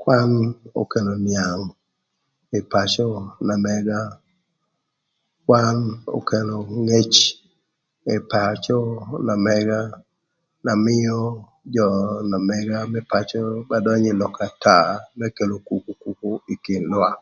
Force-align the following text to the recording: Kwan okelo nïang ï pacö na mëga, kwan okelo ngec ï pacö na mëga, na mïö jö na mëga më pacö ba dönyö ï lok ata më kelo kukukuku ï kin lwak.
Kwan 0.00 0.30
okelo 0.80 1.12
nïang 1.24 1.62
ï 2.58 2.60
pacö 2.72 3.06
na 3.46 3.54
mëga, 3.64 4.00
kwan 5.44 5.78
okelo 6.18 6.56
ngec 6.84 7.12
ï 8.14 8.16
pacö 8.30 8.78
na 9.26 9.34
mëga, 9.46 9.80
na 10.64 10.72
mïö 10.84 11.18
jö 11.74 11.86
na 12.30 12.36
mëga 12.48 12.78
më 12.92 13.00
pacö 13.12 13.40
ba 13.68 13.76
dönyö 13.84 14.10
ï 14.12 14.18
lok 14.20 14.34
ata 14.46 14.76
më 15.18 15.26
kelo 15.36 15.54
kukukuku 15.66 16.30
ï 16.52 16.54
kin 16.64 16.82
lwak. 16.92 17.20